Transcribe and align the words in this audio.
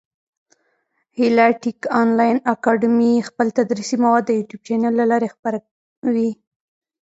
هیله 1.17 1.47
ټېک 1.61 1.79
انلاین 2.01 2.37
اکاډمي 2.53 3.13
خپل 3.29 3.47
تدریسي 3.57 3.97
مواد 4.03 4.23
د 4.25 4.29
يوټیوب 4.37 4.61
چېنل 4.67 4.93
له 4.99 5.05
لاري 5.11 5.29
خپره 5.35 5.57
وي. 6.13 6.31